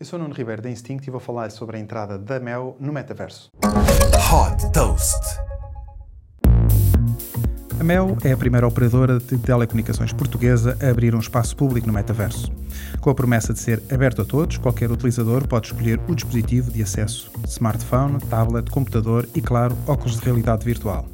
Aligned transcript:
Eu 0.00 0.06
sou 0.06 0.18
o 0.18 0.22
Nuno 0.22 0.34
Ribeiro 0.34 0.60
da 0.60 0.68
Instinct 0.68 1.08
e 1.08 1.10
vou 1.10 1.20
falar 1.20 1.52
sobre 1.52 1.76
a 1.76 1.80
entrada 1.80 2.18
da 2.18 2.40
Mel 2.40 2.76
no 2.80 2.92
metaverso. 2.92 3.48
Hot 3.62 4.72
Toast. 4.72 5.38
A 7.78 7.84
Mel 7.84 8.16
é 8.24 8.32
a 8.32 8.36
primeira 8.36 8.66
operadora 8.66 9.20
de 9.20 9.38
telecomunicações 9.38 10.12
portuguesa 10.12 10.76
a 10.82 10.90
abrir 10.90 11.14
um 11.14 11.20
espaço 11.20 11.56
público 11.56 11.86
no 11.86 11.92
metaverso. 11.92 12.50
Com 13.00 13.08
a 13.08 13.14
promessa 13.14 13.52
de 13.52 13.60
ser 13.60 13.80
aberto 13.88 14.22
a 14.22 14.24
todos, 14.24 14.58
qualquer 14.58 14.90
utilizador 14.90 15.46
pode 15.46 15.68
escolher 15.68 16.00
o 16.08 16.14
dispositivo 16.16 16.72
de 16.72 16.82
acesso: 16.82 17.30
smartphone, 17.46 18.18
tablet, 18.28 18.68
computador 18.72 19.28
e, 19.32 19.40
claro, 19.40 19.78
óculos 19.86 20.18
de 20.18 20.24
realidade 20.24 20.64
virtual. 20.64 21.06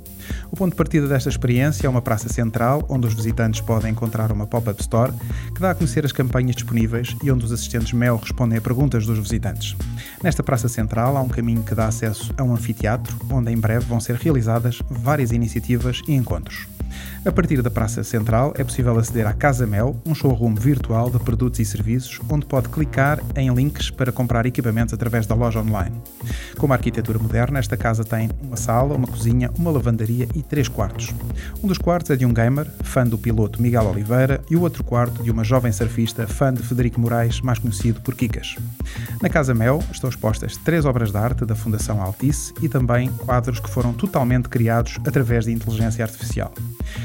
O 0.50 0.56
ponto 0.56 0.72
de 0.72 0.76
partida 0.76 1.06
desta 1.06 1.28
experiência 1.28 1.86
é 1.86 1.90
uma 1.90 2.02
praça 2.02 2.28
central, 2.28 2.84
onde 2.88 3.06
os 3.06 3.14
visitantes 3.14 3.60
podem 3.60 3.92
encontrar 3.92 4.32
uma 4.32 4.48
pop-up 4.48 4.80
store 4.80 5.12
que 5.54 5.60
dá 5.60 5.70
a 5.70 5.74
conhecer 5.74 6.04
as 6.04 6.10
campanhas 6.10 6.56
disponíveis 6.56 7.14
e 7.22 7.30
onde 7.30 7.44
os 7.44 7.52
assistentes 7.52 7.92
Mel 7.92 8.16
respondem 8.16 8.58
a 8.58 8.60
perguntas 8.60 9.06
dos 9.06 9.18
visitantes. 9.18 9.76
Nesta 10.22 10.42
praça 10.42 10.68
central 10.68 11.16
há 11.16 11.22
um 11.22 11.28
caminho 11.28 11.62
que 11.62 11.74
dá 11.74 11.86
acesso 11.86 12.34
a 12.36 12.42
um 12.42 12.52
anfiteatro, 12.52 13.16
onde 13.30 13.52
em 13.52 13.56
breve 13.56 13.86
vão 13.86 14.00
ser 14.00 14.16
realizadas 14.16 14.82
várias 14.90 15.30
iniciativas 15.30 16.02
e 16.08 16.14
encontros. 16.14 16.66
A 17.24 17.30
partir 17.30 17.60
da 17.60 17.70
Praça 17.70 18.02
Central 18.02 18.54
é 18.56 18.64
possível 18.64 18.98
aceder 18.98 19.26
à 19.26 19.32
Casa 19.32 19.66
Mel, 19.66 20.00
um 20.06 20.14
showroom 20.14 20.54
virtual 20.54 21.10
de 21.10 21.18
produtos 21.18 21.60
e 21.60 21.64
serviços, 21.64 22.18
onde 22.30 22.46
pode 22.46 22.68
clicar 22.68 23.20
em 23.36 23.52
links 23.52 23.90
para 23.90 24.10
comprar 24.10 24.46
equipamentos 24.46 24.94
através 24.94 25.26
da 25.26 25.34
loja 25.34 25.60
online. 25.60 26.00
Com 26.56 26.66
uma 26.66 26.74
arquitetura 26.74 27.18
moderna, 27.18 27.58
esta 27.58 27.76
casa 27.76 28.04
tem 28.04 28.30
uma 28.42 28.56
sala, 28.56 28.94
uma 28.94 29.06
cozinha, 29.06 29.50
uma 29.58 29.70
lavandaria 29.70 30.28
e 30.34 30.42
três 30.42 30.68
quartos. 30.68 31.12
Um 31.62 31.68
dos 31.68 31.78
quartos 31.78 32.10
é 32.10 32.16
de 32.16 32.24
um 32.24 32.32
gamer, 32.32 32.66
fã 32.82 33.04
do 33.04 33.18
piloto 33.18 33.60
Miguel 33.60 33.86
Oliveira, 33.86 34.40
e 34.50 34.56
o 34.56 34.62
outro 34.62 34.82
quarto 34.82 35.22
de 35.22 35.30
uma 35.30 35.44
jovem 35.44 35.72
surfista, 35.72 36.26
fã 36.26 36.52
de 36.52 36.62
Federico 36.62 37.00
Moraes, 37.00 37.40
mais 37.40 37.58
conhecido 37.58 38.00
por 38.00 38.14
Kikas. 38.14 38.56
Na 39.20 39.28
Casa 39.28 39.54
Mel 39.54 39.82
estão 39.92 40.08
expostas 40.08 40.56
três 40.56 40.84
obras 40.84 41.10
de 41.10 41.18
arte 41.18 41.44
da 41.44 41.54
Fundação 41.54 42.00
Altice 42.00 42.54
e 42.62 42.68
também 42.68 43.10
quadros 43.10 43.60
que 43.60 43.68
foram 43.68 43.92
totalmente 43.92 44.48
criados 44.48 44.96
através 45.06 45.44
de 45.44 45.52
inteligência 45.52 46.04
artificial. 46.04 46.52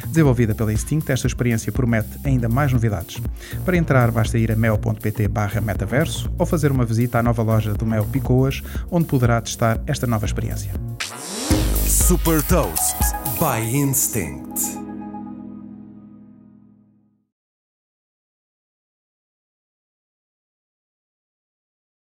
Desenvolvida 0.08 0.56
pela 0.56 0.72
Instinct, 0.72 1.12
esta 1.12 1.28
experiência 1.28 1.72
promete 1.72 2.20
ainda 2.24 2.48
mais 2.48 2.72
novidades. 2.72 3.22
Para 3.64 3.78
entrar, 3.78 4.12
basta 4.12 4.38
ir 4.38 4.52
a 4.52 4.56
mel.pt 4.56 5.30
metaverso 5.64 6.32
ou 6.38 6.46
fazer 6.46 6.72
uma 6.72 6.86
visita 6.86 7.20
à 7.20 7.24
nova 7.24 7.44
loja 7.44 7.74
do 7.74 7.86
Mel 7.86 8.06
Picoas, 8.06 8.62
onde 8.90 9.06
poderá 9.06 9.42
testar 9.42 9.82
esta 9.88 10.08
nova 10.08 10.26
experiência. 10.26 10.72
Super 11.86 12.42
Toast 12.44 12.98
by 13.40 13.76
Instinct. 13.76 14.85